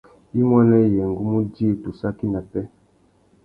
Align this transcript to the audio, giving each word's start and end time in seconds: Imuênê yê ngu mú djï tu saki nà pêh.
Imuênê 0.39 0.79
yê 0.95 1.03
ngu 1.11 1.23
mú 1.31 1.39
djï 1.47 1.67
tu 1.81 1.89
saki 1.99 2.25
nà 2.33 2.41
pêh. 2.51 2.67